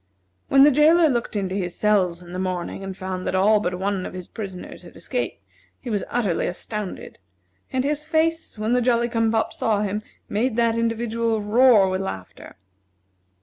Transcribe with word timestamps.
When 0.47 0.63
the 0.63 0.71
jailer 0.71 1.07
looked 1.09 1.35
into 1.35 1.53
his 1.53 1.75
cells 1.75 2.23
in 2.23 2.33
the 2.33 2.39
morning, 2.39 2.83
and 2.83 2.97
found 2.97 3.27
that 3.27 3.35
all 3.35 3.59
but 3.59 3.75
one 3.77 4.03
of 4.07 4.15
his 4.15 4.27
prisoners 4.27 4.81
had 4.81 4.95
escaped, 4.95 5.45
he 5.79 5.91
was 5.91 6.03
utterly 6.09 6.47
astounded, 6.47 7.19
and 7.71 7.83
his 7.83 8.07
face, 8.07 8.57
when 8.57 8.73
the 8.73 8.81
Jolly 8.81 9.09
cum 9.09 9.29
pop 9.31 9.53
saw 9.53 9.81
him, 9.83 10.01
made 10.27 10.55
that 10.55 10.75
individual 10.75 11.43
roar 11.43 11.87
with 11.87 12.01
laughter. 12.01 12.55